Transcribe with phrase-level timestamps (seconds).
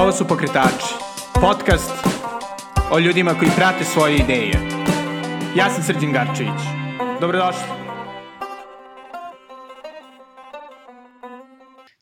[0.00, 0.94] Ovo su Pokretači,
[1.40, 1.90] podcast
[2.92, 4.52] o ljudima koji prate svoje ideje.
[5.56, 6.60] Ja sam Srđan Garčević.
[7.20, 7.62] Dobrodošli.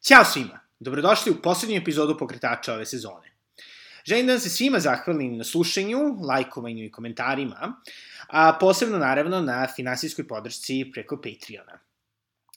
[0.03, 0.61] Ćao svima!
[0.81, 3.33] Dobrodošli u poslednju epizodu Pokretača ove sezone.
[4.05, 7.83] Želim da se svima zahvalim na slušanju, lajkovanju i komentarima,
[8.29, 11.79] a posebno naravno na finansijskoj podršci preko Patreona.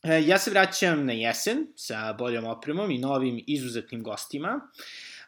[0.04, 4.60] E, ja se vraćam na jesen sa boljom opremom i novim izuzetnim gostima,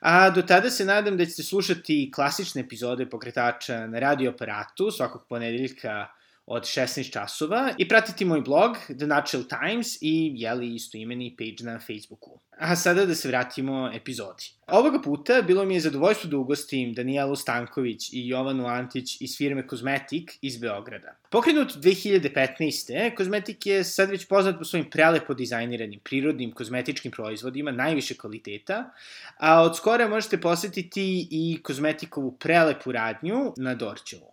[0.06, 5.26] a do tada se nadam da ćete slušati klasične epizode pokretača na radio aparatu svakog
[5.30, 6.08] ponedeljka
[6.46, 11.80] od 16 časova i pratiti moj blog The Natural Times i jeli istoimeni page na
[11.80, 12.40] Facebooku.
[12.58, 14.44] A sada da se vratimo epizodi.
[14.68, 19.68] Ovoga puta bilo mi je zadovoljstvo da ugostim Danijelu Stanković i Jovanu Antić iz firme
[19.70, 21.16] Cosmetic iz Beograda.
[21.30, 23.18] Pokrenut 2015.
[23.18, 28.92] Cosmetic je sad već poznat po svojim prelepo dizajniranim prirodnim kozmetičkim proizvodima najviše kvaliteta,
[29.38, 34.33] a od skora možete posetiti i kozmetikovu prelepu radnju na Dorčevu.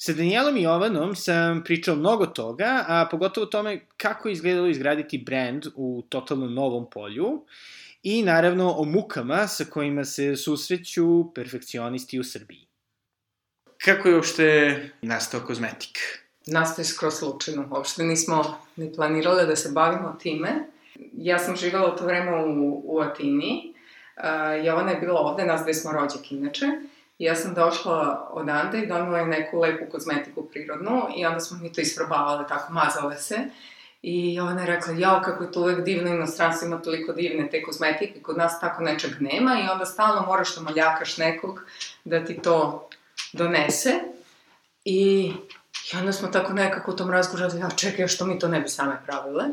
[0.00, 4.66] Sa Danielom i Jovanom sam pričao mnogo toga, a pogotovo o tome kako je izgledalo
[4.66, 7.44] izgraditi brand u totalno novom polju
[8.02, 12.66] i naravno o mukama sa kojima se susreću perfekcionisti u Srbiji.
[13.84, 15.98] Kako je uopšte nastao kozmetik?
[16.46, 17.68] Nastao je skroz slučajno.
[17.70, 20.48] Uopšte nismo ni planirali da se bavimo time.
[21.12, 23.74] Ja sam živala u to vreme u, u Atini.
[24.16, 26.66] Uh, Jovana je bila ovde, nas dve smo rođak inače.
[27.18, 31.72] Ja sam došla odande i donela je neku lepu kozmetiku prirodnu i onda smo mi
[31.72, 33.38] to isprobavale, tako mazale se.
[34.02, 37.62] I ona je rekla, jao, kako je to uvek divno, inostranstvo ima toliko divne te
[37.62, 41.62] kozmetike, kod nas tako nečeg nema i onda stalno moraš da moljakaš nekog
[42.04, 42.88] da ti to
[43.32, 43.94] donese.
[44.84, 45.32] I,
[45.92, 48.68] i onda smo tako nekako u tom razgovoru ja čekaj, što mi to ne bi
[48.68, 49.44] same pravile.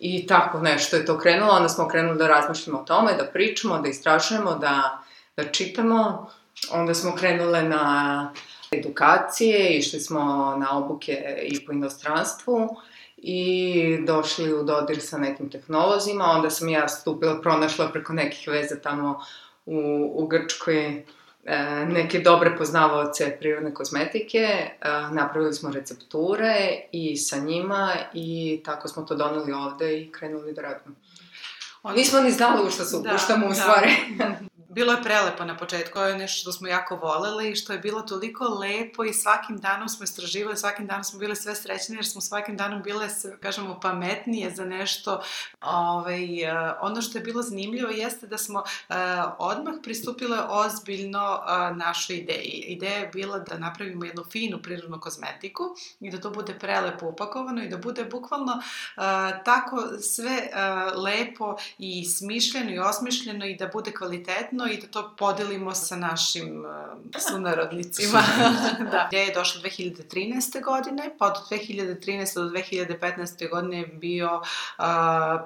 [0.00, 3.78] I tako nešto je to krenulo, onda smo krenuli da razmišljamo o tome, da pričamo,
[3.78, 5.02] da istražujemo, da,
[5.36, 6.30] da čitamo
[6.70, 8.32] onda smo krenule na
[8.70, 10.22] edukacije, išli smo
[10.58, 12.76] na obuke i po inostranstvu
[13.16, 18.80] i došli u dodir sa nekim tehnolozima, onda sam ja stupila, pronašla preko nekih veza
[18.80, 19.20] tamo
[19.66, 21.04] u, u Grčkoj
[21.44, 24.70] e, neke dobre poznavaoce prirodne kozmetike, e,
[25.10, 30.62] napravili smo recepture i sa njima i tako smo to doneli ovde i krenuli da
[30.62, 30.96] radimo.
[31.96, 33.90] Nismo ni znali u šta se upuštamo da, u stvari.
[34.18, 34.36] Da.
[34.72, 37.78] bilo je prelepo na početku, ovo je nešto što smo jako volele i što je
[37.78, 42.06] bilo toliko lepo i svakim danom smo istraživali, svakim danom smo bile sve srećnije jer
[42.06, 43.08] smo svakim danom bile,
[43.40, 45.22] kažemo, pametnije za nešto.
[45.60, 48.96] Ovaj, uh, ono što je bilo zanimljivo jeste da smo uh,
[49.38, 52.64] odmah pristupile ozbiljno uh, našoj ideji.
[52.66, 55.64] Ideja je bila da napravimo jednu finu prirodnu kozmetiku
[56.00, 58.62] i da to bude prelepo upakovano i da bude bukvalno
[59.44, 60.48] tako sve
[60.94, 65.96] lepo i smišljeno i osmišljeno i da bude kvalitetno zajedno i da to podelimo sa
[65.96, 68.22] našim uh, sunarodnicima.
[68.92, 69.08] da.
[69.12, 70.64] Ideja je došla 2013.
[70.64, 72.34] godine, pa od 2013.
[72.34, 73.50] do 2015.
[73.50, 74.84] godine je bio uh,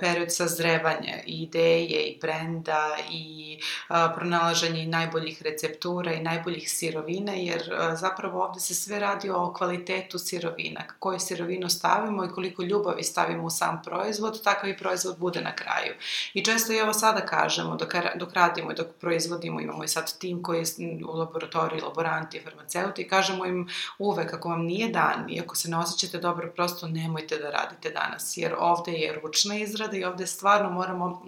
[0.01, 3.59] period sazrevanja i ideje i brenda i
[3.91, 9.31] uh, pronalaženje i najboljih receptura i najboljih sirovina, jer uh, zapravo ovde se sve radi
[9.31, 10.81] o kvalitetu sirovina.
[10.99, 15.57] Koju sirovinu stavimo i koliko ljubavi stavimo u sam proizvod, takav i proizvod bude na
[15.57, 15.95] kraju.
[16.35, 20.19] I često i evo sada kažemo, dok, dok radimo i dok proizvodimo, imamo i sad
[20.19, 20.65] tim koji je
[21.09, 23.09] u laboratoriji, laboranti, farmaceuti.
[23.09, 23.69] Kažemo im
[23.99, 27.91] uvek ako vam nije dan i ako se ne osjećate dobro, prosto nemojte da radite
[27.91, 31.23] danas, jer ovde je ručna izrada i ovde stvarno moramo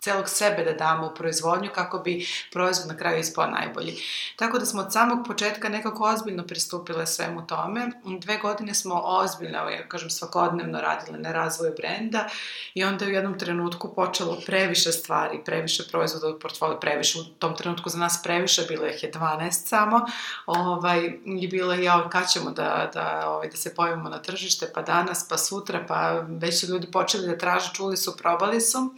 [0.00, 3.96] celog sebe da damo u proizvodnju kako bi proizvod na kraju ispao najbolji.
[4.36, 7.90] Tako da smo od samog početka nekako ozbiljno pristupile svemu tome.
[8.04, 12.28] Dve godine smo ozbiljno, ja kažem, svakodnevno radile na razvoju brenda
[12.74, 17.24] i onda je u jednom trenutku počelo previše stvari, previše proizvoda u portfolio, previše, u
[17.24, 20.06] tom trenutku za nas previše, bilo ih je 12 samo,
[20.46, 24.70] ovaj, i bilo je, ja, kad ćemo da, da, ovaj, da se pojavimo na tržište,
[24.74, 28.94] pa danas, pa sutra, pa već su ljudi počeli da traže, čuli su, probali su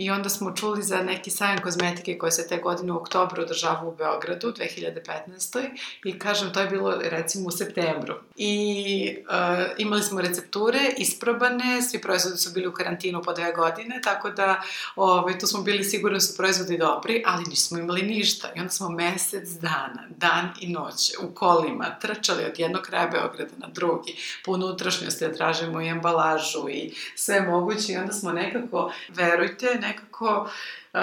[0.00, 3.82] i onda smo čuli za neki sajam kozmetike koji se te godine u oktobru održava
[3.82, 5.68] u Beogradu 2015.
[6.04, 8.14] I kažem, to je bilo recimo u septembru.
[8.36, 14.00] I uh, imali smo recepture isprobane, svi proizvodi su bili u karantinu po dve godine,
[14.04, 14.62] tako da
[14.96, 18.52] ovaj, tu smo bili sigurni su proizvodi dobri, ali nismo imali ništa.
[18.56, 23.52] I onda smo mesec dana, dan i noć u kolima trčali od jednog kraja Beograda
[23.56, 28.92] na drugi, po unutrašnjosti da tražimo i embalažu i sve moguće i onda smo nekako,
[29.08, 30.50] verujte, nekako nekako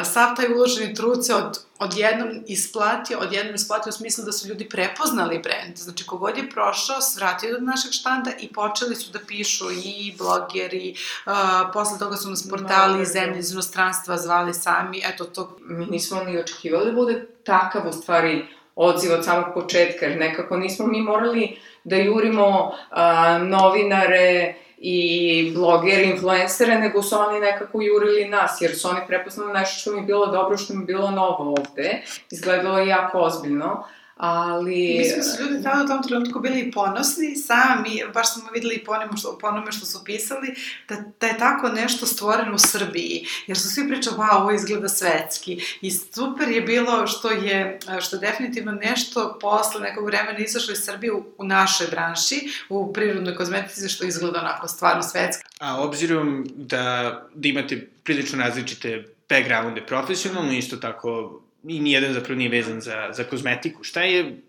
[0.03, 4.69] sav taj uloženi trud se od, odjednom isplatio, odjednom isplatio u smislu da su ljudi
[4.69, 5.77] prepoznali brend.
[5.77, 10.95] Znači, kogod je prošao, svratio do našeg štanda i počeli su da pišu i blogeri,
[11.25, 11.33] uh,
[11.73, 15.57] posle toga su nas portali iz zemlje, iz inostranstva zvali sami, eto to...
[15.61, 20.57] Mi nismo ni očekivali da bude takav, u stvari, odziv od samog početka, jer nekako
[20.57, 28.29] nismo mi morali da jurimo a, novinare i blogere, influencere, nego su oni nekako jurili
[28.29, 31.11] nas, jer su oni prepoznali nešto što mi je bilo dobro, što mi je bilo
[31.11, 32.01] novo ovde.
[32.31, 33.83] Izgledalo je jako ozbiljno
[34.17, 34.95] ali...
[34.97, 38.83] Mislim da su ljudi tada u tom trenutku bili ponosni sami, baš smo videli i
[38.83, 40.55] po onome što, po onome što su pisali,
[40.89, 44.89] da, da je tako nešto stvoreno u Srbiji, jer su svi pričali, wow, ovo izgleda
[44.89, 45.61] svetski.
[45.81, 50.79] I super je bilo što je, što je definitivno nešto posle nekog vremena izašlo iz
[50.79, 55.43] Srbije u, u našoj branši, u prirodnoj kozmetici, što izgleda onako stvarno svetski.
[55.59, 62.49] A obzirom da, da imate prilično različite backgrounde profesionalno, isto tako i nijedan zapravo nije
[62.49, 63.83] vezan za, za kozmetiku.
[63.83, 64.41] Šta je,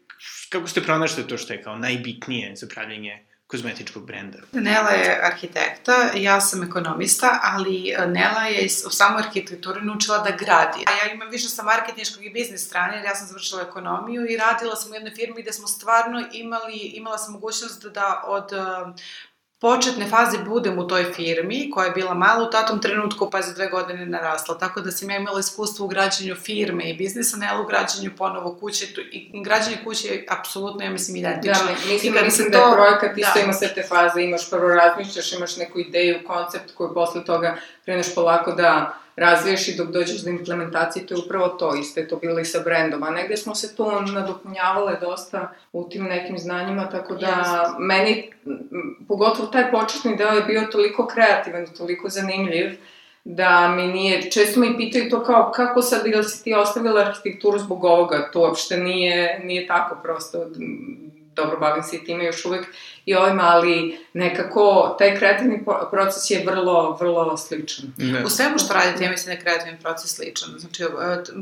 [0.48, 4.38] kako ste pronašli to što je kao najbitnije za pravljenje kozmetičkog brenda?
[4.52, 10.84] Nela je arhitekta, ja sam ekonomista, ali Nela je u samoj arhitekturi naučila da gradi.
[10.86, 14.36] A ja imam više sa marketinškog i biznis strane, jer ja sam završila ekonomiju i
[14.36, 18.52] radila sam u jednoj firmi gde smo stvarno imali, imala sam mogućnost da od
[19.60, 23.42] početne faze budem u toj firmi, koja je bila mala u tatom trenutku, pa je
[23.42, 24.58] za dve godine narasla.
[24.58, 28.56] Tako da sam ja imala iskustvo u građanju firme i biznisa, ne u građanju ponovo
[28.60, 28.86] kuće.
[29.12, 31.66] I građanje kuće je apsolutno, ja mislim, identično.
[31.66, 33.20] Da, mislim, I mislim da je projekat da.
[33.20, 34.22] isto ima sve te faze.
[34.22, 39.76] Imaš prvo razmišljaš, imaš neku ideju, koncept koju posle toga kreneš polako da razviješ i
[39.76, 43.02] dok dođeš do implementacije, to je upravo to, isto je to bilo i sa brendom,
[43.02, 47.78] a negde smo se tu nadopunjavale dosta u tim nekim znanjima, tako da yes.
[47.78, 48.30] meni,
[49.08, 52.70] pogotovo taj početni deo je bio toliko kreativan i toliko zanimljiv,
[53.24, 57.58] da mi nije, često me pitaju to kao, kako sad, ili si ti ostavila arhitekturu
[57.58, 60.46] zbog ovoga, to uopšte nije, nije tako prosto,
[61.42, 62.66] dobro bavim se i time još uvek
[63.06, 67.84] i ovim, ali nekako taj kreativni proces je vrlo, vrlo sličan.
[67.96, 68.24] Ne.
[68.24, 70.48] U svemu što radite, ja mislim da je kreativni proces sličan.
[70.58, 70.86] Znači, e,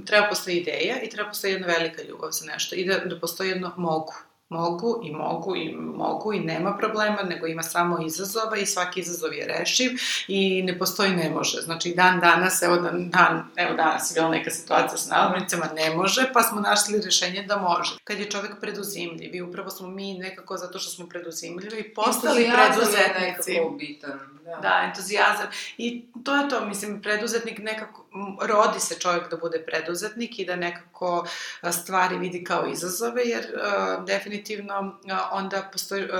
[0.07, 3.49] treba postoji ideja i treba postoji jedna velika ljubav za nešto i da, da postoji
[3.49, 4.15] jedno mogu.
[4.49, 9.35] Mogu i mogu i mogu i nema problema, nego ima samo izazova i svaki izazov
[9.35, 9.91] je rešiv
[10.29, 11.61] i ne postoji ne može.
[11.61, 15.95] Znači dan danas, evo dan, dan evo danas je bila neka situacija sa nalovnicama, ne
[15.95, 17.97] može, pa smo našli rešenje da može.
[18.05, 23.53] Kad je čovek preduzimljiv i upravo smo mi nekako zato što smo preduzimljivi postali preduzetnici.
[23.53, 24.37] je bitan.
[24.47, 24.57] Da.
[24.63, 25.47] da, entuzijazam.
[25.79, 28.07] I to je to, mislim, preduzetnik nekako,
[28.43, 30.96] rodi se čovjek da bude preduzetnik i da nekako
[31.73, 36.11] stvari vidi kao izazove, jer uh, definitivno uh, onda, postoji, uh,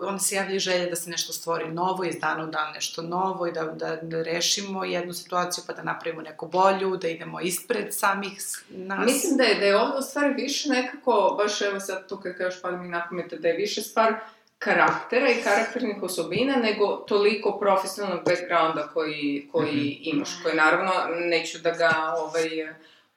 [0.00, 3.46] onda se javlja želja da se nešto stvori novo, iz dana u dan nešto novo
[3.46, 7.86] i da, da, da rešimo jednu situaciju pa da napravimo neku bolju, da idemo ispred
[7.90, 8.32] samih
[8.68, 9.06] nas.
[9.06, 12.62] Mislim da je, da je ovo stvar više nekako, baš evo sad to kad kažeš
[12.62, 14.14] pa mi napamete, da je više stvar
[14.58, 19.98] karaktera i karakternih osobina, nego toliko profesionalnog backgrounda koji, koji mm -hmm.
[20.02, 22.48] imaš, koji naravno neću da ga ovaj,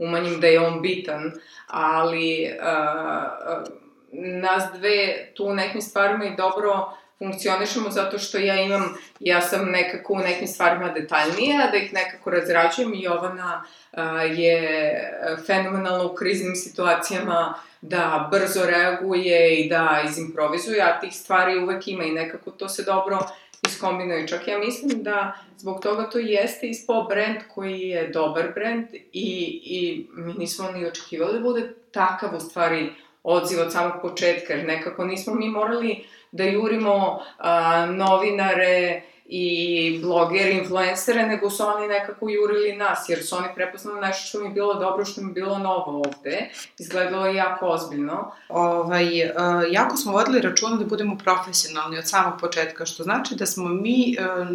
[0.01, 1.31] umanjim da je on bitan,
[1.67, 3.63] ali uh,
[4.11, 9.69] nas dve tu u nekim stvarima i dobro funkcionišemo zato što ja imam, ja sam
[9.69, 13.99] nekako u nekim stvarima detaljnija, da ih nekako razrađujem i Jovana uh,
[14.39, 15.01] je
[15.47, 22.03] fenomenalna u kriznim situacijama da brzo reaguje i da izimprovizuje, a tih stvari uvek ima
[22.03, 23.19] i nekako to se dobro
[23.67, 24.27] iskombinuje.
[24.27, 29.61] Čak ja mislim da zbog toga to jeste ispao brend koji je dobar brend i,
[29.63, 32.89] i mi nismo ni očekivali da bude takav u stvari
[33.23, 39.01] odziv od samog početka, jer nekako nismo mi morali da jurimo a, novinare
[39.33, 44.39] i blogere, influencere, nego su oni nekako jurili nas, jer su oni prepoznali nešto što
[44.39, 46.49] mi je bilo dobro, što mi je bilo novo ovde.
[46.77, 48.31] Izgledalo je jako ozbiljno.
[48.49, 49.31] Ovaj, uh,
[49.69, 54.15] jako smo vodili računa da budemo profesionalni od samog početka, što znači da smo mi,
[54.19, 54.47] uh,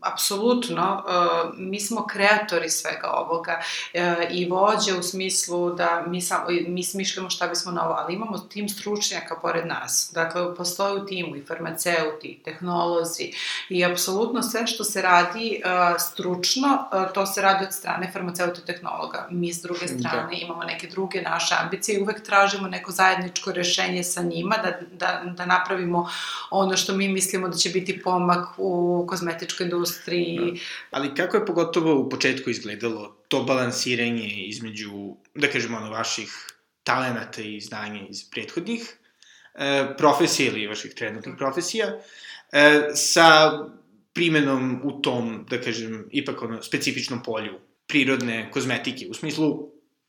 [0.00, 3.60] apsolutno, uh, mi smo kreatori svega ovoga
[3.94, 4.00] uh,
[4.30, 8.68] i vođe u smislu da mi, sam, mi smišljamo šta bismo novo, ali imamo tim
[8.68, 10.10] stručnjaka pored nas.
[10.14, 13.32] Dakle, postoje u timu i farmaceuti, i tehnolozi
[13.68, 18.10] i apsolutno apsolutno sve što se radi uh, stručno, uh, to se radi od strane
[18.12, 19.28] farmaceutotehnologa.
[19.30, 19.98] Mi s druge da.
[19.98, 20.36] strane da.
[20.36, 25.32] imamo neke druge naše ambicije i uvek tražimo neko zajedničko rešenje sa njima da, da,
[25.36, 26.08] da napravimo
[26.50, 30.38] ono što mi mislimo da će biti pomak u kozmetičkoj industriji.
[30.38, 30.60] Da.
[30.90, 34.90] Ali kako je pogotovo u početku izgledalo to balansiranje između,
[35.34, 36.46] da kažemo, ono, vaših
[36.84, 38.96] talenata i znanja iz prethodnih
[39.54, 41.86] e, profesija ili vaših trenutnih profesija,
[42.52, 43.52] e, sa
[44.12, 49.68] primenom u tom, da kažem, ipak ono, specifičnom polju prirodne kozmetike, u smislu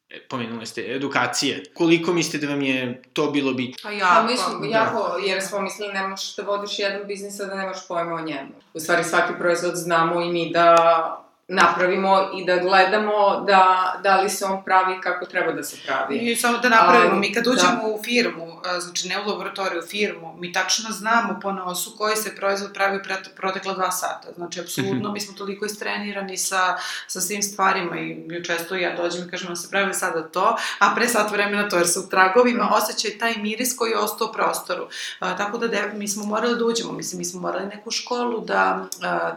[0.10, 1.64] e, pomenuli ste, edukacije.
[1.74, 3.76] Koliko mislite da vam je to bilo bitno?
[3.84, 4.32] Pa Pa jako.
[4.32, 4.78] mislim, da.
[4.78, 8.22] jako, jer smo mislili ne možeš da vodiš jedan biznis, a da nemaš pojma o
[8.22, 8.52] njemu.
[8.74, 14.30] U stvari svaki proizvod znamo i mi da napravimo i da gledamo da, da li
[14.30, 16.18] se on pravi kako treba da se pravi.
[16.18, 17.52] I samo da napravimo, mi kad da.
[17.52, 22.16] uđemo u firmu, znači ne u laboratoriju, u firmu, mi tačno znamo po nosu koji
[22.16, 24.28] se proizvod pravi u pret- protekla dva sata.
[24.36, 29.32] Znači, apsolutno, mi smo toliko istrenirani sa, sa svim stvarima i često ja dođem i
[29.32, 32.72] kažem da se pravi sada to, a pre sat vremena to, jer se u tragovima
[32.74, 34.88] osjeća i taj miris koji je ostao u prostoru.
[35.20, 38.46] A, tako da de, mi smo morali da uđemo, mislim, mi smo morali neku školu
[38.46, 39.32] da, a,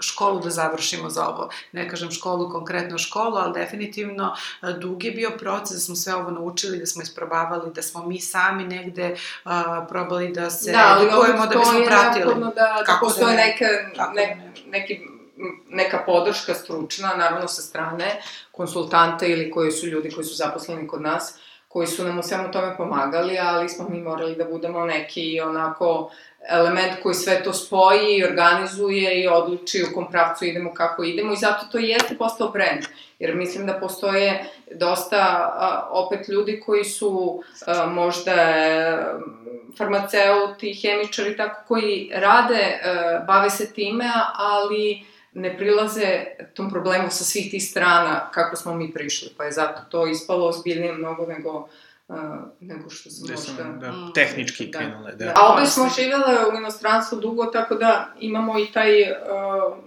[0.00, 1.48] školu da završimo za ovo.
[1.72, 6.14] Ne kažem školu, konkretno školu, ali definitivno a, dug je bio proces da smo sve
[6.14, 10.98] ovo naučili, da smo isprobavali, da smo mi sami negde a, probali da se da,
[11.02, 12.34] edukujemo da bismo pratili.
[12.34, 13.44] da, da Kako da postoje ne?
[13.46, 13.64] neke,
[13.96, 14.52] Kako ne, da ne?
[14.66, 15.00] neki,
[15.70, 18.20] neka podrška stručna, naravno sa strane
[18.52, 22.50] konsultanta ili koji su ljudi koji su zaposleni kod nas, koji su nam u svemu
[22.52, 26.10] tome pomagali, ali smo mi morali da budemo neki onako
[26.48, 31.32] element koji sve to spoji i organizuje i odluči u kom pravcu idemo, kako idemo
[31.32, 32.84] i zato to jeste postao brand.
[33.18, 37.42] Jer mislim da postoje dosta opet ljudi koji su
[37.88, 38.98] možda e,
[39.78, 46.24] farmaceuti, hemičari, tako koji rade, a, bave se time, ali ne prilaze
[46.54, 50.48] tom problemu sa svih tih strana kako smo mi prišli, pa je zato to ispalo
[50.48, 51.68] ozbiljnije mnogo nego,
[52.08, 52.16] uh,
[52.60, 53.52] nego što se Da, možda...
[53.52, 54.12] sam, da, Mm.
[54.14, 54.78] tehnički Da.
[54.78, 55.24] krenule, da.
[55.24, 55.32] Da.
[55.36, 59.78] A obe smo živele u inostranstvu dugo, tako da imamo i taj uh,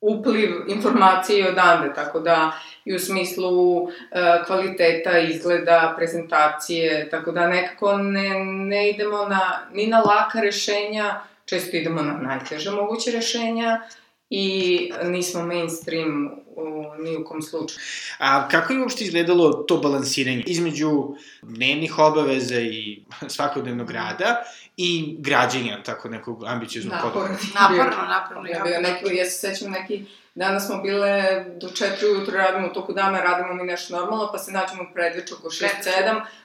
[0.00, 2.52] upliv informacije odande, tako da
[2.84, 3.90] i u smislu uh,
[4.46, 11.76] kvaliteta, izgleda, prezentacije, tako da nekako ne, ne idemo na, ni na laka rešenja, često
[11.76, 13.80] idemo na najteže moguće rešenja
[14.36, 17.78] i nismo mainstream u, ni u kom slučaju.
[18.18, 24.42] A kako je uopšte izgledalo to balansiranje između dnevnih obaveza i svakodnevnog rada
[24.76, 27.34] i građenja tako nekog ambicioznog poduhvata?
[27.60, 32.34] Naporno, naporno, Ja, bio neki, ja se sećam neki, danas smo bile do 4 ujutru
[32.34, 35.66] radimo, u toku dana radimo mi nešto normalno, pa se nađemo u predveče oko 6-7,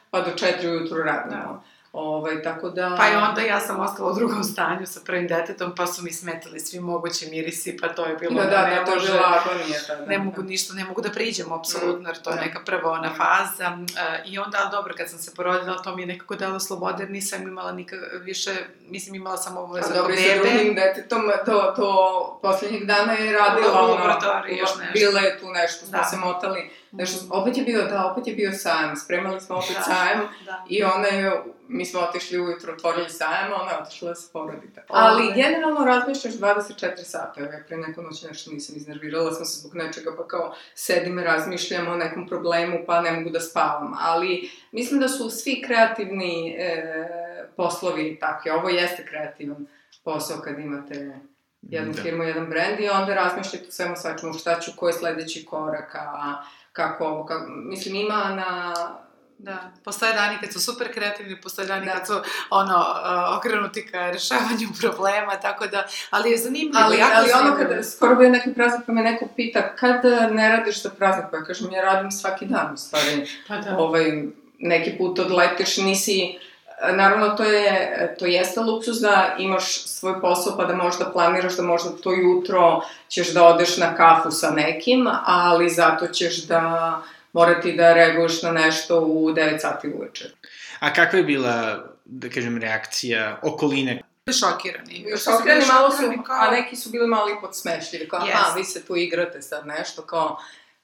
[0.09, 1.63] pa do 4 ujutru radimo.
[2.01, 2.95] Ovaj, tako da...
[2.97, 6.13] Pa i onda ja sam ostala u drugom stanju sa prvim detetom, pa su mi
[6.13, 8.33] smetali svi mogući mirisi, pa to je bilo...
[8.35, 10.05] Da, da, ne da, to je može- bila agonija tada.
[10.05, 12.41] ne mogu ništa, ne mogu da priđem, apsolutno, jer to je Da.
[12.41, 13.77] neka prva ona faza.
[13.99, 17.03] E, I onda, ali dobro, kad sam se porodila, to mi je nekako dalo slobode,
[17.03, 18.51] jer nisam imala nikak, više,
[18.81, 20.49] mislim, imala sam obavezu Pa oko dobro, i sa bebe.
[20.49, 21.89] drugim detetom, to, to
[22.41, 24.93] poslednjih dana je radila, U ono, laboratoriji još nešto.
[24.93, 26.03] Bila je tu nešto, smo Da.
[26.03, 27.31] se motali, Mhm.
[27.31, 29.81] opet je bio, da, opet je bio sajam, spremali smo opet Da.
[29.81, 30.65] sajam, Da.
[30.69, 31.31] I ona je,
[31.67, 34.73] mi smo otišli ujutro, otvorili sajam, a ona je otišla da se porodi.
[34.75, 34.93] tako.
[34.93, 35.05] Ovaj.
[35.05, 39.75] Ali generalno razmišljaš 24 sata, ja pre neku noć nešto nisam iznervirala sam se zbog
[39.75, 43.93] nečega, pa kao sedim i razmišljam o nekom problemu, pa ne mogu da spavam.
[43.99, 47.09] Ali mislim da su svi kreativni e,
[47.57, 49.65] poslovi takvi, ovo jeste kreativan
[50.03, 51.19] posao kad imate
[51.61, 52.01] jednu Da.
[52.01, 55.95] firmu, jedan brend i onda razmišljate o svemu svačemu, šta ću, ko je sledeći korak,
[55.95, 58.73] a kako ovo, kako, mislim ima na
[59.41, 61.91] Da, postoje dani kad su super kreativni, postoje dani Da.
[61.93, 62.13] kad su
[62.49, 67.55] ono, uh, okrenuti ka rešavanju problema, tako da, ali je zanimljivo, Ali, jako ali ono
[67.57, 71.25] kada skoro bio neki praznik pa me neko pita kad e, ne radiš za praznik,
[71.31, 73.27] pa ja kažem ja radim svaki dan u stvari.
[73.47, 73.77] Pa da.
[73.77, 74.23] Ovaj,
[74.59, 76.37] neki put odletiš, nisi, e,
[76.81, 81.63] naravno to je, to jeste luksuz da imaš svoj posao pa da možda planiraš da
[81.63, 87.01] možda to jutro ćeš da odeš na kafu sa nekim, ali zato ćeš da
[87.33, 90.25] morati da reaguješ na nešto u 9 sati uveče.
[90.79, 94.01] A kakva je bila, da kažem, reakcija okoline?
[94.39, 95.05] Šokirani.
[95.39, 98.35] Okreni malo su, šokirani kao- a neki su bili malo i podsmešljivi, kao, Jest.
[98.35, 100.37] aha, vi se tu igrate sad nešto, kao,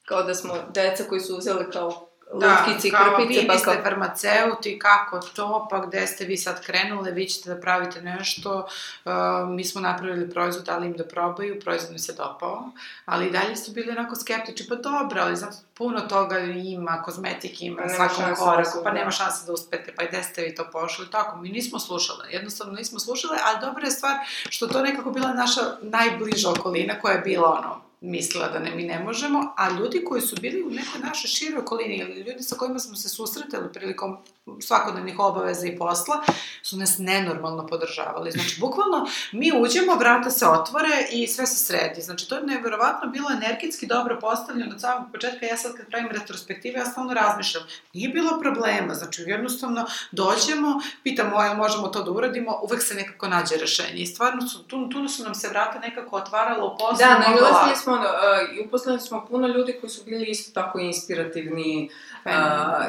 [0.04, 3.74] kao da smo deca koji su uzeli kao lutkice i kao krpice, vi pa kao,
[3.82, 8.68] farmaceuti, kako to, pa gde ste vi sad krenule, vi ćete da pravite nešto,
[9.04, 9.12] uh,
[9.48, 12.70] mi smo napravili proizvod, dali im da probaju, proizvod mi se dopao,
[13.04, 17.62] ali i dalje su bili onako skeptični, pa dobro, ali znate, puno toga ima, kozmetik
[17.62, 18.98] ima, Pa svakom da koraku, pa da.
[18.98, 22.72] nema šanse da uspete, pa gde ste vi to pošli, tako, mi nismo slušale, jednostavno
[22.72, 24.16] nismo slušale, ali dobra je stvar
[24.48, 28.82] što to nekako bila naša najbliža okolina koja je bila ono, mislila da ne, mi
[28.82, 32.56] ne možemo, a ljudi koji su bili u nekoj našoj široj okolini ili ljudi sa
[32.56, 34.16] kojima smo se susretali prilikom
[34.60, 36.22] svakodnevnih obaveza i posla,
[36.62, 38.30] su nas nenormalno podržavali.
[38.30, 42.00] Znači, bukvalno, mi uđemo, vrata se otvore i sve se sredi.
[42.00, 45.46] Znači, to je neverovatno bilo energetski dobro postavljeno od samog početka.
[45.46, 47.64] Ja sad kad pravim retrospektive, ja stalno razmišljam.
[47.92, 53.28] Nije bilo problema, znači, jednostavno dođemo, pitamo, jel možemo to da uradimo, uvek se nekako
[53.28, 54.00] nađe rešenje.
[54.02, 56.98] I stvarno, su, tu, tu su nam se vrata nekako otvarala u poslu.
[56.98, 61.90] Da, naglasili smo, uh, i uposlali smo puno ljudi koji su bili isto tako inspirativni,
[62.24, 62.32] uh,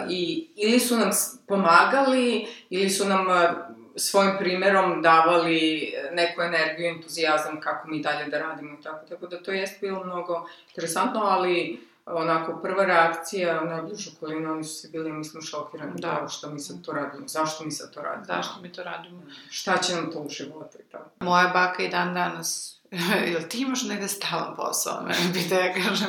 [0.09, 1.11] i, ili su nam
[1.47, 3.35] pomagali, ili su nam uh,
[3.95, 9.05] svojim primerom davali neku energiju, entuzijazam kako mi dalje da radimo tako.
[9.05, 14.63] Tako da to jeste bilo mnogo interesantno, ali onako prva reakcija na bližu okolinu, oni
[14.63, 16.15] su se bili, mislim, šokirani da.
[16.15, 18.25] kao što mi sad to radimo, zašto mi sad to radimo.
[18.25, 19.21] Zašto mi to radimo.
[19.49, 21.09] Šta će nam to u životu i tako.
[21.19, 22.79] Moja baka i dan danas,
[23.31, 25.01] jel ti imaš negde stalan posao?
[25.01, 26.07] Mene bi da ja kažem,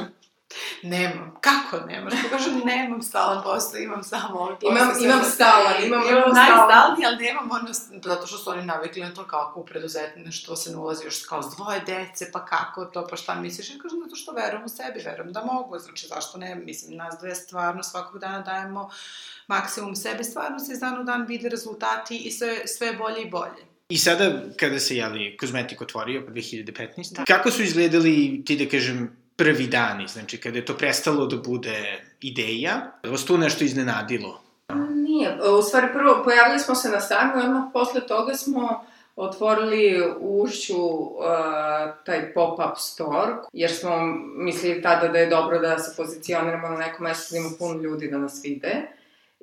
[0.83, 1.37] Nemam.
[1.41, 2.13] Kako nemaš?
[2.23, 4.71] Pa kažem, nemam stalan posao, imam samo ovaj posao.
[4.71, 7.73] Imam, imam stalan, imam, imam, imam najstalniji, ali nemam ono,
[8.05, 11.25] zato što su oni navikli na to kako u preduzetne, što se ne ulazi još
[11.25, 13.71] kao s dvoje dece, pa kako to, pa šta misliš?
[13.71, 17.15] Ja kažem, zato što verujem u sebi, verujem da mogu, znači zašto ne, mislim, nas
[17.21, 18.91] dve stvarno svakog dana dajemo
[19.47, 23.31] maksimum sebe, stvarno se iz dan u dan vide rezultati i sve, sve bolje i
[23.31, 23.69] bolje.
[23.89, 27.25] I sada, kada se javni kozmetik otvorio, pa 2015, da.
[27.25, 32.01] kako su izgledali, ti da kažem, prvi dani, znači kada je to prestalo da bude
[32.21, 34.41] ideja, da vas tu nešto iznenadilo?
[34.95, 38.85] Nije, u stvari prvo pojavili smo se na sajmu i odmah posle toga smo
[39.17, 41.15] otvorili u Ušću uh,
[42.05, 43.91] taj pop-up store, jer smo
[44.37, 48.11] mislili tada da je dobro da se pozicioniramo na nekom mestu da ima puno ljudi
[48.11, 48.75] da nas vide.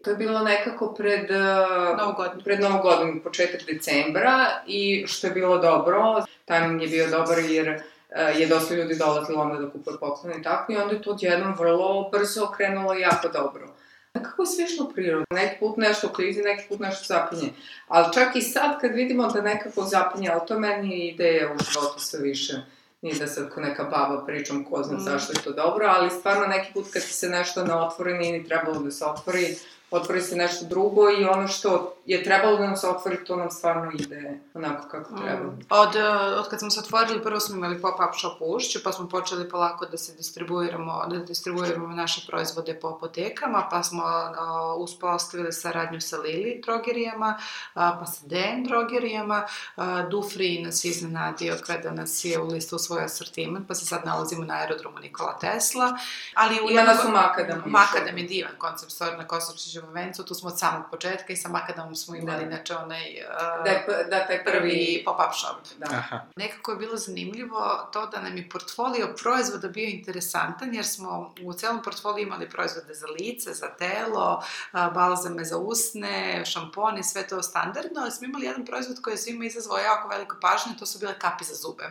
[0.03, 2.41] To je bilo nekako pred, uh, Novu godinu.
[2.43, 7.81] pred Novu godinu, početak decembra, i što je bilo dobro, timing je bio dobar jer
[8.21, 11.55] je dosta ljudi dolazilo onda da kupuje poklone i tako, i onda je to odjednom
[11.57, 13.67] vrlo brzo krenulo jako dobro.
[14.13, 15.25] Kako je sve išlo prirodno?
[15.29, 17.49] Neki put nešto klizi, neki put nešto zapinje.
[17.87, 21.99] Ali čak i sad kad vidimo da nekako zapinje, ali to meni ideja u životu
[21.99, 22.53] sve više.
[23.01, 24.99] Nije da sad ko neka baba pričam ko zna mm.
[24.99, 28.47] zašto je to dobro, ali stvarno neki put kad se nešto ne otvori, nije ni
[28.47, 29.55] trebalo da se otvori,
[29.91, 33.51] otvori se nešto drugo i ono što je trebalo da nam se otvori, to nam
[33.51, 35.17] stvarno ide onako kako mm.
[35.17, 35.43] treba.
[35.43, 35.59] Mm.
[35.69, 38.91] Od, eh, od kad smo se otvorili, prvo smo imali pop-up shop u Ušću, pa
[38.91, 44.83] smo počeli polako da se distribuiramo, da distribuiramo naše proizvode po apotekama, pa smo uh,
[44.83, 51.57] uspostavili saradnju sa Lili drogerijama, uh, pa sa Den drogerijama, uh, Dufri nas je iznenadio
[51.67, 55.97] kada nas je u listu svoj asortiman, pa se sad nalazimo na aerodromu Nikola Tesla.
[56.33, 57.63] Ali u Ima nas u Makadam.
[57.65, 61.49] Makadam je divan koncept store na Kosovčićevom vencu, tu smo od samog početka i sa
[61.49, 62.49] Makadamom smo imali, da.
[62.49, 63.01] znači, onaj...
[63.01, 65.77] Uh, da, je, da taj prvi pop-up shop.
[65.77, 65.97] Da.
[65.97, 66.19] Aha.
[66.35, 71.53] Nekako je bilo zanimljivo to da nam je portfolio proizvoda bio interesantan, jer smo u
[71.53, 74.43] celom portfoliju imali proizvode za lice, za telo,
[74.73, 79.45] balzame za usne, šampone, sve to standardno, ali smo imali jedan proizvod koji je svima
[79.45, 81.83] izazvao jako veliko pažnje, to su bile kapi za zube.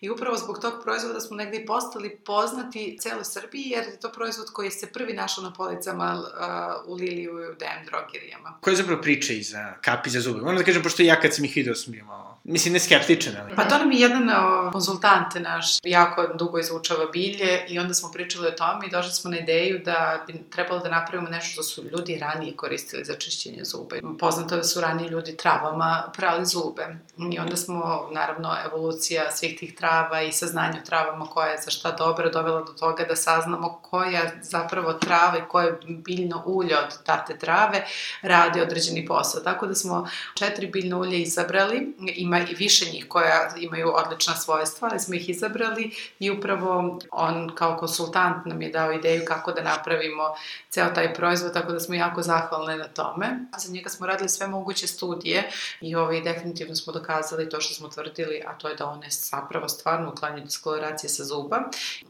[0.00, 4.12] I upravo zbog tog proizvoda smo negde i postali poznati celoj Srbiji, jer je to
[4.12, 8.58] proizvod koji se prvi našao na policama uh, u Liliju i u DM drogerijama.
[8.60, 10.40] Koja je zapravo priča iza kapi za zube?
[10.40, 13.36] Moram da kažem, pošto ja kad sam ih video sam bio malo, mislim, ne skeptičan,
[13.40, 13.56] ali...
[13.56, 18.10] Pa to nam je jedan uh, konsultant naš, jako dugo izučava bilje i onda smo
[18.12, 21.62] pričali o tome i došli smo na ideju da bi trebalo da napravimo nešto što
[21.62, 24.00] su ljudi ranije koristili za čišćenje zube.
[24.18, 26.86] Poznato je da su ranije ljudi travama prali zube.
[27.32, 31.60] I onda smo, naravno, evolucija svih tih trava trava i saznanje o travama koja je
[31.64, 36.78] za šta dobra dovela do toga da saznamo koja zapravo trava i koje biljno ulje
[36.78, 37.86] od tate trave
[38.22, 39.40] radi određeni posao.
[39.40, 44.88] Tako da smo četiri biljno ulje izabrali, ima i više njih koja imaju odlična svojstva,
[44.90, 49.62] ali smo ih izabrali i upravo on kao konsultant nam je dao ideju kako da
[49.62, 50.34] napravimo
[50.70, 53.26] ceo taj proizvod, tako da smo jako zahvalne na tome.
[53.58, 57.88] Za njega smo radili sve moguće studije i ovaj, definitivno smo dokazali to što smo
[57.88, 61.58] tvrdili, a to je da one zapravo stvarno uklanjaju diskoloracije sa zuba.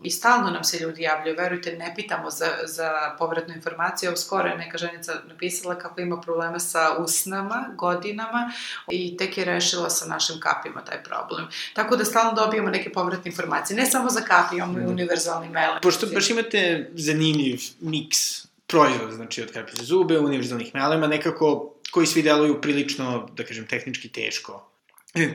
[0.02, 4.16] I stalno nam se ljudi javljaju, verujte, ne pitamo za, za povratnu informaciju.
[4.16, 8.52] Skoro je neka ženica napisala kako ima problema sa usnama, godinama
[8.90, 11.48] i tek je rešila sa našim kapima taj problem.
[11.74, 13.76] Tako da stalno dobijamo neke povratne informacije.
[13.76, 14.90] Ne samo za kapi, imamo i mm.
[14.90, 15.78] univerzalni melem.
[15.82, 22.06] Pošto baš imate zanimljiv miks proizvod, znači od kapi za zube, univerzalnih melema, nekako koji
[22.06, 24.70] svi deluju prilično, da kažem, tehnički teško.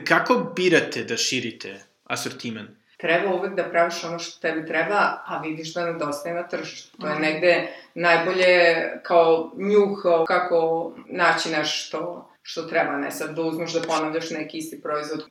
[0.04, 2.68] Kako birate da širite asortiman?
[2.96, 6.98] Treba uvek da praviš ono što tebi treba, a vidiš da nedostaje na tržištu.
[6.98, 7.22] To je mhm.
[7.22, 14.30] negde najbolje kao njuh kako naći nešto što treba, ne sad da uzmeš da ponavljaš
[14.30, 15.24] neki isti proizvod.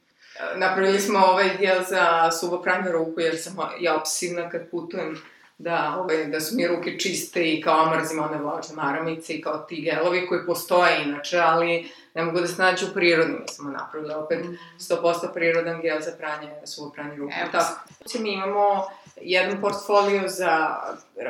[0.56, 5.22] Napravili smo ovaj dijel za suvo pranje ruku, jer sam ja opsivna kad putujem
[5.58, 9.58] da, ovaj, da su mi ruke čiste i kao mrzim one vlažne maramice i kao
[9.58, 13.32] ti gelovi koji postoje inače, ali ne mogu da se nađu u prirodi.
[13.32, 14.46] Mi smo napravili opet
[14.80, 17.34] 100% prirodan gel za pranje, suvo pranje ruku.
[17.42, 17.80] Evo Tako.
[18.20, 18.88] Mi imamo
[19.22, 20.78] jedan portfolio za,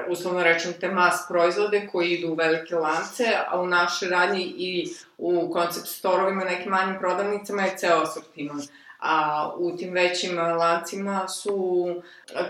[0.07, 4.93] uslovno rečem, te mas proizvode koji idu u velike lance, a u našoj radnji i
[5.17, 8.61] u koncept storovima, nekim manjim prodavnicama je ceo asortiman.
[8.99, 11.87] A u tim većim lancima su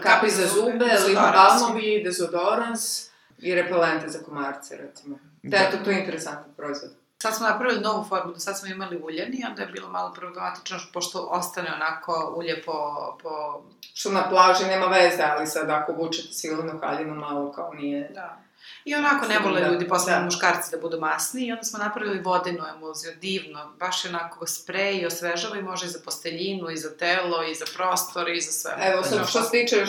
[0.02, 5.20] kapi za zube, lip balmovi, dezodorans i repelente za komarce, recimo.
[5.44, 7.03] Da, eto, to je interesantan proizvod.
[7.24, 10.78] Sad smo napravili novu formu, do sad smo imali uljeni, onda je bilo malo problematično,
[10.94, 12.74] pošto ostane onako ulje po...
[13.22, 13.62] po...
[13.94, 18.10] Što na plaži nema veze, ali sad ako vučete silenu haljinu malo kao nije...
[18.14, 18.38] Da.
[18.86, 20.26] I onako ne vole ljudi, posebno da.
[20.26, 24.98] muškarci, da budu masni i onda smo napravili vodenu emulziju, divno, baš je onako sprej
[24.98, 28.52] i osvežava i može i za posteljinu, i za telo, i za prostor, i za
[28.52, 28.72] sve.
[28.80, 29.86] Evo, sad što se tiče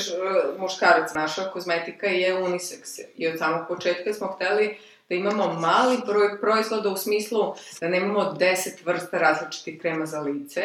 [0.59, 6.41] muškaraca, naša kozmetika je unisex i od samog početka smo hteli da imamo mali broj
[6.41, 10.63] proizvoda u smislu da nemamo 10 vrsta različitih krema za lice,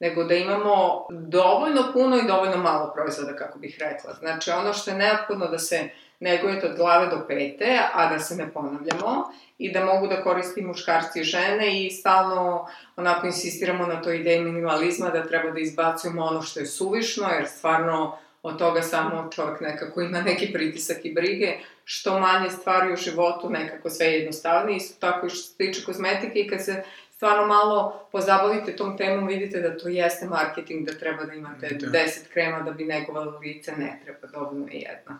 [0.00, 4.14] nego da imamo dovoljno puno i dovoljno malo proizvoda, kako bih rekla.
[4.14, 5.88] Znači, ono što je neophodno da se
[6.20, 9.24] negujete od glave do pete, a da se ne ponavljamo
[9.58, 14.40] i da mogu da koristi muškarci i žene i stalno onako insistiramo na toj ideji
[14.40, 19.60] minimalizma da treba da izbacujemo ono što je suvišno, jer stvarno od toga samo čovjek
[19.60, 21.52] nekako ima neki pritisak i brige,
[21.88, 25.84] što manje stvari u životu nekako sve je jednostavnije, isto tako i što se tiče
[25.84, 26.82] kozmetike i kad se
[27.16, 31.86] stvarno malo pozabavite tom temom, vidite da to jeste marketing, da treba da imate Da.
[31.86, 35.18] 10 krema da bi negovali lice, ne treba, dovoljno je jedna.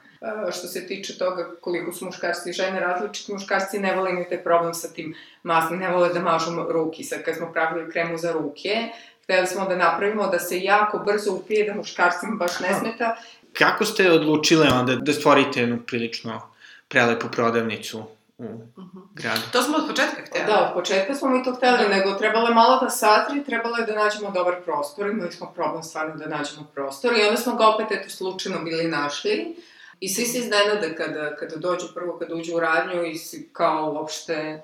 [0.49, 4.39] E, što se tiče toga koliko su muškarci i žene različiti, muškarci ne vole imati
[4.45, 7.05] problem sa tim masnim, ne vole da mažu ruki.
[7.05, 8.89] Sad kad smo pravili kremu za ruke,
[9.23, 13.17] hteli smo da napravimo da se jako brzo upije, da muškarcima baš ne smeta.
[13.53, 16.56] Kako ste odlučile onda da stvorite jednu prilično
[16.89, 18.03] prelepu prodavnicu
[18.39, 18.45] u
[18.79, 18.99] Mhm.
[19.15, 19.41] gradu?
[19.53, 20.47] To smo od početka htjeli.
[20.47, 21.89] Da, od početka smo mi to hteli, Da.
[21.89, 25.83] nego trebalo je malo da sazri, trebalo je da nađemo dobar prostor, imali smo problem
[25.83, 29.57] stvarno da nađemo prostor i onda smo ga opet, eto, slučajno bili našli.
[30.01, 33.93] I svi se iznenade kada, kada dođu, prvo kada uđu u radnju i si kao
[33.93, 34.63] uopšte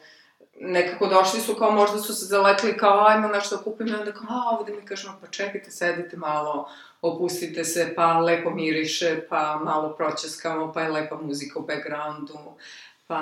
[0.57, 4.27] nekako došli su kao možda su se zaletli kao ajmo nešto kupim i onda kao
[4.31, 6.69] a ovde mi kažemo pa čekajte sedite malo
[7.03, 12.38] opustite se pa lepo miriše pa malo proćeskamo pa je lepa muzika u backgroundu
[13.07, 13.21] pa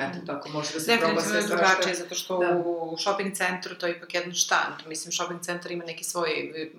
[0.00, 1.66] eto tako može da se proba Definitivno sve je svašta.
[1.66, 2.62] drugačije, zato što Da.
[2.66, 4.74] u shopping centru to je ipak jedan štand.
[4.86, 6.30] Mislim, shopping centar ima neki svoj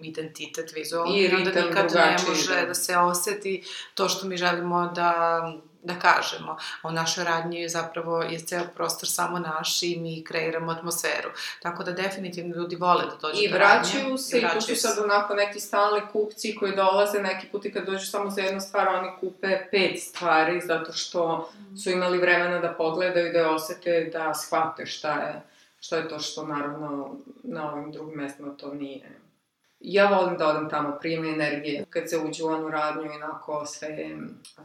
[0.01, 2.65] identitet vizualni I i onda nikad ne može da.
[2.65, 5.41] da se oseti to što mi želimo da
[5.86, 6.58] da kažemo.
[6.84, 11.30] U našoj radnji je zapravo je ceo prostor samo naš i mi kreiramo atmosferu.
[11.62, 14.76] Tako da definitivno ljudi vole da dođu I do vraćaju se, i to su vraćaju
[14.76, 14.88] se.
[14.88, 18.62] sad onako neki stalni kupci koji dolaze, neki put i kad dođu samo za jednu
[18.62, 21.50] stvar, oni kupe pet stvari, zato što
[21.84, 25.41] su imali vremena da pogledaju, da osete, da shvate šta je,
[25.80, 29.24] šta je to što naravno na ovim drugim mestima to nije.
[29.88, 33.88] Ja volim da odem tamo, prijem energije, kad se uđe u onu radnju, inako sve,
[33.88, 34.17] je-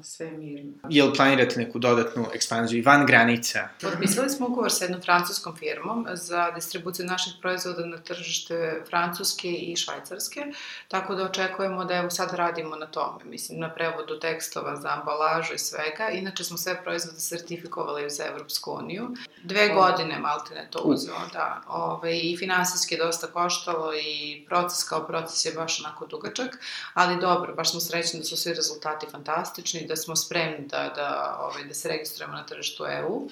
[0.02, 0.72] sve je mirno.
[0.88, 3.68] Jel planirate neku dodatnu ekspanziju i van granica?
[3.82, 8.54] Potpisali smo ugovor sa jednom francuskom firmom za distribuciju naših proizvoda na tržište
[8.88, 10.40] Francuske i Švajcarske,
[10.88, 15.54] tako da očekujemo da evo sad radimo na tome, mislim na prevodu tekstova za ambalažu
[15.54, 16.08] i svega.
[16.12, 19.08] Inače smo sve proizvode sertifikovali za Evropsku uniju.
[19.42, 19.74] Dve O.
[19.74, 21.62] godine Maltene to uzeo, da.
[21.68, 26.58] Ove, I finansijski dosta koštalo i proces kao proces je baš onako dugačak,
[26.94, 31.38] ali dobro, baš smo srećni da su svi rezultati fantastični, da smo spremni da, da,
[31.40, 33.28] ovaj, da se registrujemo na tržištu EU.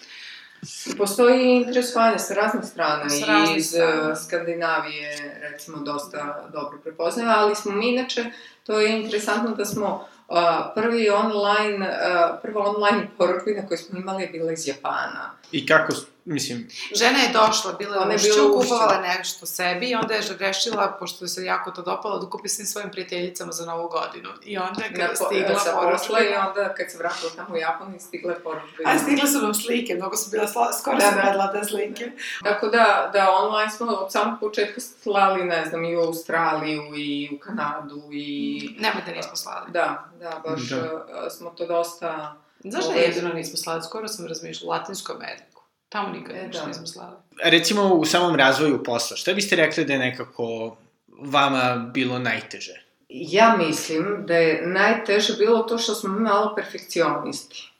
[0.98, 4.10] Postoji interesovanje sa raznih strana Sa i raznih iz strana.
[4.10, 8.24] uh, Skandinavije, recimo, dosta dobro prepoznaju, ali smo mi inače,
[8.66, 10.36] to je interesantno da smo uh,
[10.74, 15.30] prvi online, uh, prva online poručbina koju smo imali je bila iz Japana.
[15.52, 15.92] I kako,
[16.28, 21.26] mislim, Žena je došla, bila je ušću, kupovala nešto sebi i onda je rešila, pošto
[21.28, 24.28] se jako to dopalo, da kupi svim svojim prijateljicama za novu godinu.
[24.44, 26.48] I onda je kada po, stigla sa posla i poručbina...
[26.48, 28.90] onda kad se vratila tamo u Japan i stigla je poručbina.
[28.90, 31.22] A stigle su nam slike, mnogo su bila sla, skoro Da, sam da.
[31.22, 32.10] gledala te slike.
[32.44, 37.30] Tako da, da online smo od samog početka slali, ne znam, i u Australiju i
[37.36, 38.76] u Kanadu i...
[38.78, 39.70] Nemoj da nismo slali.
[39.70, 40.76] Da, da, baš Da.
[41.22, 41.30] da.
[41.30, 42.36] smo to dosta...
[42.64, 43.82] Znaš da Ovaj- jedino nismo slali?
[43.82, 45.47] Skoro sam razmišljala, Latinsku Ameriku.
[45.88, 46.68] Tamo nikad E, ništa da.
[46.68, 47.16] nismo slali.
[47.44, 50.76] recimo u samom razvoju posla, šta biste rekli da je nekako
[51.08, 52.82] vama bilo najteže?
[53.08, 57.72] Ja mislim da je najteže bilo to što smo malo perfekcionisti.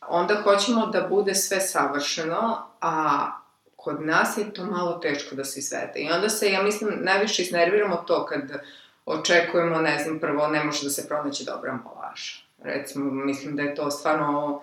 [0.00, 3.26] Onda hoćemo da bude sve savršeno, a
[3.76, 5.92] kod nas je to malo teško da se izvede.
[5.96, 8.42] I onda se, ja mislim, najviše iznerviramo to kad
[9.06, 12.32] očekujemo, ne znam, prvo ne može da se pronaći dobra ambalaža.
[12.62, 14.62] Recimo, mislim da je to stvarno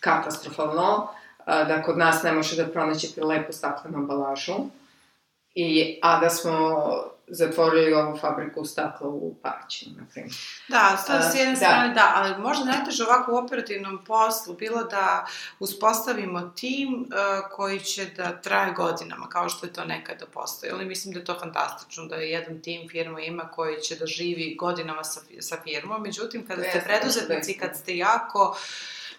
[0.00, 1.08] katastrofalno,
[1.46, 4.54] da kod nas ne može da pronaćete lepu staklenu ambalažu,
[5.54, 6.82] i, a da smo
[7.26, 10.34] zatvorili ovu fabriku stakla u Paraćinu, na primjer.
[10.68, 11.56] Da, to s jedne da.
[11.56, 15.26] strane da, ali možda najteže ovako u operativnom poslu bilo da
[15.58, 20.82] uspostavimo tim uh, koji će da traje godinama, kao što je to nekada postojalo.
[20.82, 24.06] I mislim da je to fantastično, da je jedan tim firma ima koji će da
[24.06, 26.02] živi godinama sa, sa firmom.
[26.02, 28.56] Međutim, kada ste preduzetnici, kad ste jako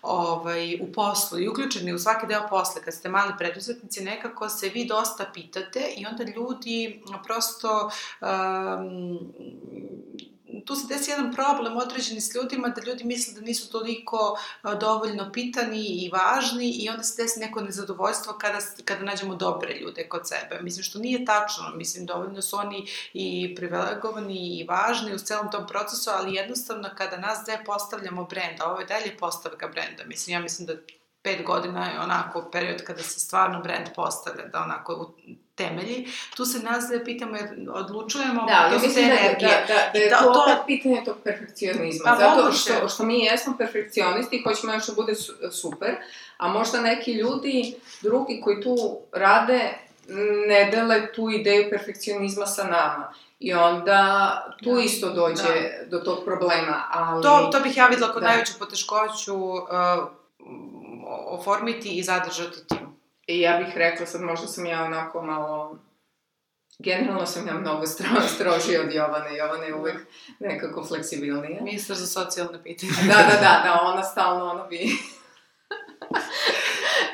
[0.03, 4.69] ovaj, u poslu i uključeni u svaki deo posla, kad ste mali preduzetnici, nekako se
[4.69, 9.33] vi dosta pitate i onda ljudi prosto um,
[10.65, 14.37] tu se desi jedan problem određeni s ljudima, da ljudi misle da nisu toliko
[14.79, 20.07] dovoljno pitani i važni i onda se desi neko nezadovoljstvo kada, kada nađemo dobre ljude
[20.09, 20.61] kod sebe.
[20.61, 25.67] Mislim, što nije tačno, mislim, dovoljno su oni i privilegovani i važni u celom tom
[25.67, 30.33] procesu, ali jednostavno kada nas dve postavljamo brend, a ovo je dalje postavka brenda, mislim,
[30.33, 30.73] ja mislim da
[31.23, 35.05] pet godina je onako period kada se stvarno brend postavlja, da onako u
[35.55, 39.65] temelji, tu se nas dve pitamo jer odlučujemo, Da, to su te da, da, energije.
[39.67, 42.03] da, da je I to- to, opet pitanje tog perfekcionizma.
[42.05, 45.95] Pa, zato što, što mi jesmo perfekcionisti i hoćemo još da bude su- super,
[46.37, 48.75] a možda neki ljudi drugi koji tu
[49.11, 49.73] rade
[50.47, 53.13] ne dele tu ideju perfekcionizma sa nama.
[53.39, 54.31] I onda
[54.63, 55.43] tu Da, isto dođe
[55.87, 57.23] do tog problema, ali...
[57.23, 58.27] To, to bih ja videla kod Da.
[58.27, 59.59] najveću poteškoću uh,
[61.25, 62.93] oformiti i zadržati tim.
[63.27, 65.79] I ja bih rekla, sad možda sam ja onako malo...
[66.79, 69.37] Generalno sam ja mnogo stro, strožija od Jovane.
[69.37, 69.97] Jovana je uvek
[70.39, 71.61] nekako fleksibilnija.
[71.61, 72.91] Ministar za socijalne pitanje.
[73.07, 74.79] Da, da, da, da, ona stalno, ona bi...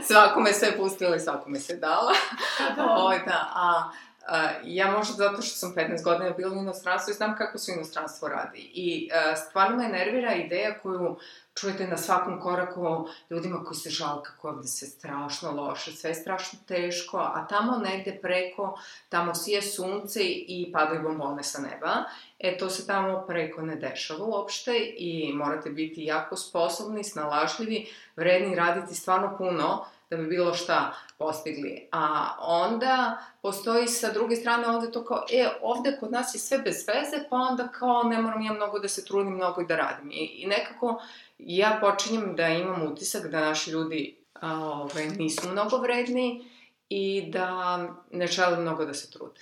[0.08, 2.14] svakome sve pustila i svakome sve dala.
[2.76, 2.86] da.
[2.86, 3.92] Ovaj, da, a,
[4.28, 7.72] a, ja možda zato što sam 15 godina bila u inostranstvu i znam kako se
[7.74, 8.72] inostranstvo radi.
[8.74, 11.18] I a, stvarno me nervira ideja koju
[11.60, 16.16] čujete na svakom koraku ljudima koji se žal kako ovde sve strašno loše, sve je
[16.16, 18.80] strašno teško, a tamo negde preko,
[19.10, 21.94] tamo sije sunce i padaju bombone sa neba.
[22.40, 28.56] E, to se tamo preko ne dešava uopšte i morate biti jako sposobni, snalažljivi, vredni
[28.56, 31.88] raditi stvarno puno da bi bilo šta postigli.
[31.91, 36.58] A onda postoji sa druge strane ovde to kao, e, ovde kod nas je sve
[36.58, 39.76] bez veze, pa onda kao ne moram ja mnogo da se trudim, mnogo i da
[39.76, 40.12] radim.
[40.12, 41.02] I, i nekako
[41.38, 46.50] ja počinjem da imam utisak da naši ljudi a, ovaj, nisu mnogo vredni
[46.89, 47.78] i da
[48.12, 49.39] ne žele mnogo da se trude.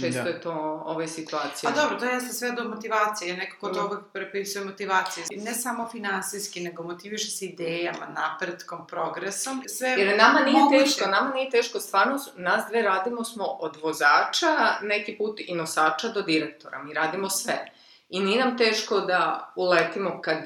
[0.00, 0.28] Često Da.
[0.28, 0.52] je to
[0.86, 1.70] ovaj situacija.
[1.70, 5.26] A dobro, to jeste sve do motivacije, ja nekako to uvek prepisuje motivacije.
[5.36, 9.62] Ne samo finansijski, nego motiviše se idejama, napretkom, progresom.
[9.66, 10.84] Sve Jer nama nije moguće.
[10.84, 16.08] teško, nama nije teško, stvarno, nas dve radimo smo od vozača, neki put i nosača
[16.08, 17.70] do direktora, mi radimo sve.
[18.08, 20.38] I nije nam teško da uletimo kad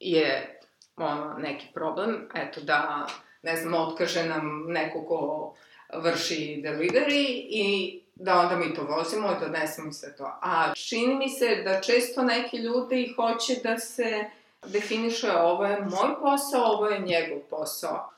[0.00, 0.60] je
[0.96, 3.06] ono, neki problem, eto da,
[3.42, 5.54] ne znam, otkaže nam neko ko
[5.94, 10.38] vrši delivery i da onda mi to vozimo i donesemo sve to.
[10.42, 14.24] A čini mi se da često neki ljudi hoće da se
[14.66, 18.10] definiše ovo je moj posao, ovo je njegov posao.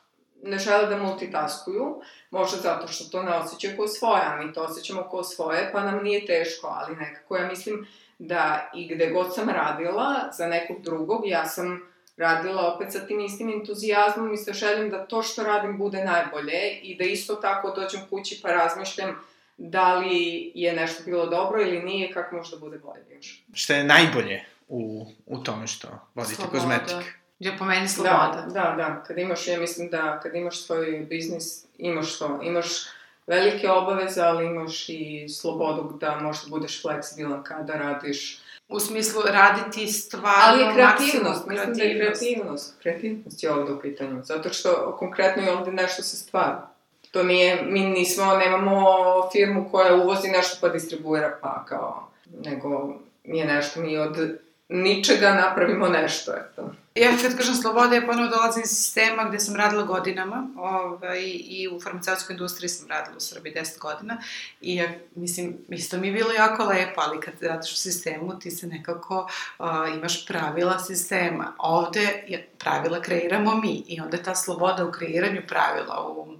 [0.43, 4.63] Ne žele da multitaskuju, možda zato što to ne osjećaju kao svoje, a mi to
[4.63, 7.87] osjećamo kao svoje, pa nam nije teško, ali nekako ja mislim
[8.19, 13.21] da i gde god sam radila za nekog drugog, ja sam radila opet sa tim
[13.21, 17.71] istim entuzijazmom i sa željom da to što radim bude najbolje i da isto tako
[17.71, 19.28] dođem kući pa razmišljam
[19.59, 23.45] da li je nešto bilo dobro ili nije, kako može da bude bolje još.
[23.53, 26.59] Šta je najbolje u, u tome što vodite Sloboda.
[26.59, 27.15] kozmetik?
[27.39, 28.45] Ja po meni sloboda.
[28.47, 29.05] Da, da, da.
[29.07, 32.41] Kad imaš, ja mislim da kad imaš svoj biznis, imaš to.
[32.43, 32.67] Imaš
[33.27, 38.41] velike obaveze, ali imaš i slobodu da možda budeš fleksibilan kada radiš.
[38.69, 42.81] U smislu raditi stvarno Ali je kreativnost, maksimum mislim da je kreativnost.
[42.83, 46.69] Kreativnost je ovde u pitanju, zato što konkretno je ovde nešto se stvara.
[47.11, 48.85] To nije, mi nismo, nemamo
[49.33, 52.11] firmu koja uvozi nešto pa distribuira pa kao,
[52.45, 52.95] nego
[53.25, 56.71] je nešto, mi od ničega napravimo nešto, eto.
[56.95, 61.69] Ja kad kažem sloboda, ja ponovo dolazim iz sistema gde sam radila godinama ovaj, i
[61.73, 64.23] u farmaceutskoj industriji sam radila u Srbiji 10 godina
[64.61, 68.51] i ja, mislim, isto mi je bilo jako lepo, ali kad radiš u sistemu ti
[68.51, 71.55] se nekako uh, imaš pravila sistema.
[71.59, 76.37] Ovde je, pravila kreiramo mi i onda ta sloboda u kreiranju pravila, u,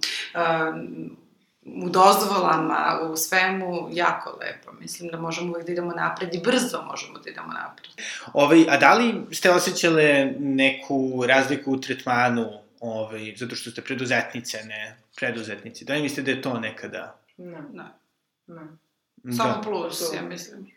[1.65, 4.71] u dozvolama, u svemu, jako lepo.
[4.79, 7.89] Mislim da možemo uvek da idemo napred i brzo možemo da idemo napred.
[8.33, 14.63] Ovaj, a da li ste osjećale neku razliku u tretmanu, ovaj, zato što ste preduzetnice,
[14.65, 15.85] ne preduzetnici?
[15.85, 17.19] Da li mislite da je to nekada?
[17.37, 17.97] Ne, Da.
[18.47, 18.61] ne.
[19.37, 19.61] Samo da.
[19.61, 20.71] plus, ja mislim.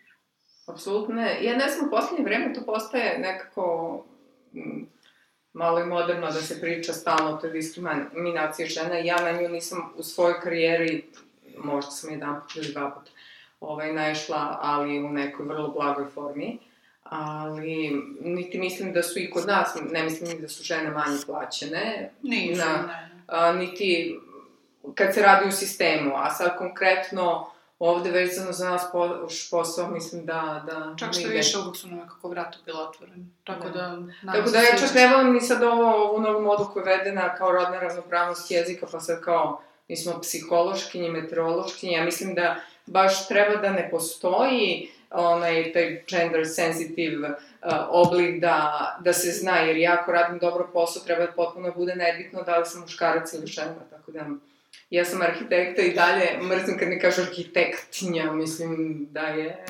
[0.67, 1.45] Apsolutno ne.
[1.45, 4.05] Ja ne znam, u poslednje vreme to postaje nekako
[5.53, 8.97] malo i moderno da se priča stalno o toj diskriminaciji žena.
[8.97, 11.05] Ja na nju nisam u svojoj karijeri,
[11.59, 13.11] možda sam jedan put ili dva puta,
[13.61, 16.59] ovaj, naišla, ali u nekoj vrlo blagoj formi.
[17.03, 22.11] Ali niti mislim da su i kod nas, ne mislim da su žene manje plaćene.
[22.23, 23.11] Nisu, na, ne.
[23.27, 24.19] a, niti
[24.95, 27.51] kad se radi u sistemu, a sad konkretno
[27.87, 30.63] ovde vezano za nas po, posao, mislim da...
[30.67, 33.25] da Čak što više, uvijek su nekako vrata bila otvorena.
[33.45, 33.99] Tako Da.
[34.23, 34.33] da...
[34.33, 36.99] Tako da ja će- čak ne volim ni sad ovo, ovu novu modu koja je
[36.99, 42.57] vedena kao rodna ravnopravnost jezika, pa sad kao mi smo psihološkinji, meteorološkinji, ja mislim da
[42.87, 47.37] baš treba da ne postoji onaj taj gender sensitive uh,
[47.89, 51.75] oblik da, da se zna, jer ja ako radim dobro posao, treba da potpuno da
[51.75, 54.27] bude nebitno da li sam muškarac ili žena, tako da
[54.93, 59.65] ja sam arhitekta i dalje mrzim kad mi kažu arhitektinja, mislim da je...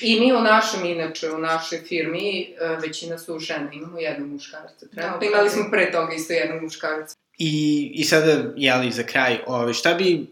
[0.00, 4.86] I mi u našem, inače, u našoj firmi, e, većina su žene, imamo jednog muškarca.
[4.94, 5.28] Trenutno Dobro.
[5.28, 7.16] imali smo pre toga isto jednog muškarca.
[7.38, 10.26] I, I sada, jeli, za kraj, ove, šta bi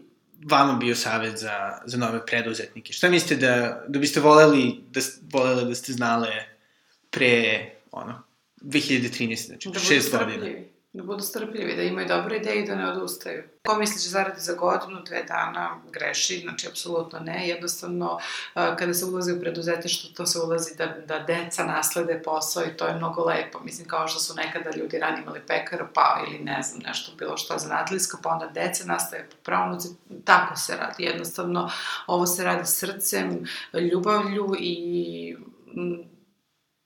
[0.45, 2.93] vama bio savjet za, za nove preduzetnike?
[2.93, 4.99] Šta mislite da, da biste voleli da,
[5.31, 6.29] volele da ste znale
[7.09, 8.23] pre, ono,
[8.61, 10.31] 2013, znači, Da šest godina?
[10.31, 10.78] strpljivi.
[10.93, 13.43] Da budu strpljivi, da imaju dobre ideje i da ne odustaju.
[13.67, 17.47] Ko misli da će zaradi za godinu, dve dana, greši, znači apsolutno ne.
[17.47, 18.19] Jednostavno,
[18.53, 22.87] kada se ulazi u preduzetništvo, to se ulazi da, da deca naslede posao i to
[22.87, 23.59] je mnogo lepo.
[23.59, 27.37] Mislim, kao što su nekada ljudi ranije imali pekara, pa ili ne znam, nešto bilo
[27.37, 29.87] što zanatlijsko, pa onda deca nastaje po pravnuci,
[30.25, 31.03] tako se radi.
[31.03, 31.69] Jednostavno,
[32.07, 33.45] ovo se radi srcem,
[33.91, 35.37] ljubavlju i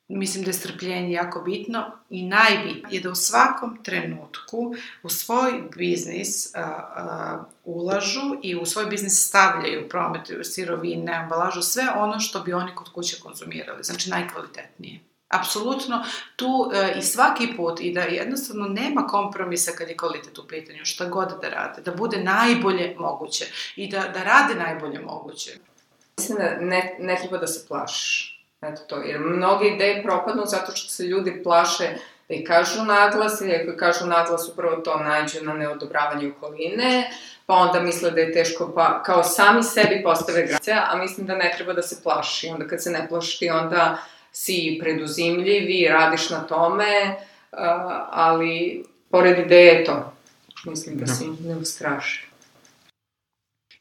[0.07, 5.63] mislim da je strpljenje jako bitno i najbitnije je da u svakom trenutku u svoj
[5.75, 12.39] biznis a, a, ulažu i u svoj biznis stavljaju promet sirovine, ambalažu, sve ono što
[12.39, 14.99] bi oni kod kuće konzumirali, znači najkvalitetnije.
[15.27, 16.03] Apsolutno
[16.35, 20.79] tu e, i svaki put i da jednostavno nema kompromisa kad je kvalitet u pitanju,
[20.85, 25.51] šta god da rade, da bude najbolje moguće i da, da rade najbolje moguće.
[26.17, 28.32] Mislim da ne, ne treba da se plašiš.
[28.63, 31.83] Eto to, jer mnoge ideje propadnu zato što se ljudi plaše
[32.29, 37.09] da i kažu naglas, ili ako kažu naglas upravo to nađu na neodobravanje okoline,
[37.45, 41.35] pa onda misle da je teško, pa kao sami sebi postave granice, a mislim da
[41.35, 42.47] ne treba da se plaši.
[42.47, 43.97] Onda kad se ne plaši, onda
[44.31, 47.15] si preduzimljiv i radiš na tome,
[47.51, 47.59] uh,
[48.09, 50.13] ali pored ideje je to.
[50.65, 52.27] Mislim da si ne ustraši.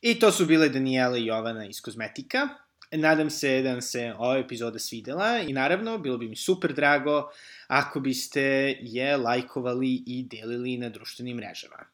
[0.01, 2.49] I to su bile Daniela i Jovana iz Kozmetika.
[2.93, 7.31] Nadam se da vam se ova epizoda svidela i naravno bilo bi mi super drago
[7.67, 11.85] ako biste je lajkovali i delili na društvenim mrežama.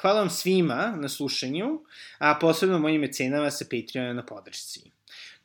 [0.00, 1.80] Hvala vam svima na slušanju,
[2.18, 4.80] a posebno mojim mecenama sa Patreona na podršci.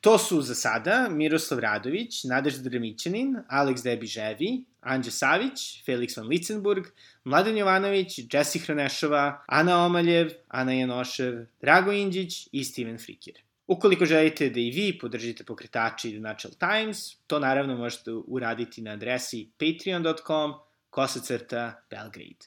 [0.00, 6.84] To su za sada Miroslav Radović, Nadežda Dremićanin, Aleks Debiževi, Anđe Savić, Felix van Licenburg,
[7.24, 13.47] Mladen Jovanović, Jesse Hranešova, Ana Omaljev, Ana Janošev, Drago Indžić i Steven Frikir.
[13.68, 18.90] Ukoliko želite da i vi podržite pokretači The Natural Times, to naravno možete uraditi na
[18.90, 20.54] adresi patreon.com
[20.90, 22.46] kosacrta Belgrade.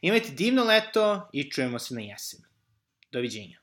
[0.00, 2.40] Imajte divno leto i čujemo se na jesen.
[3.12, 3.58] Doviđenja.